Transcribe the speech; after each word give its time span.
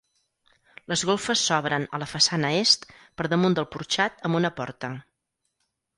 Les 0.93 1.03
golfes 1.09 1.43
s'obren 1.49 1.85
a 1.97 2.01
la 2.03 2.09
façana 2.15 2.51
est 2.63 2.89
per 3.21 3.29
damunt 3.35 3.59
del 3.61 3.69
porxat 3.77 4.29
amb 4.31 4.41
una 4.41 4.53
porta. 4.63 4.93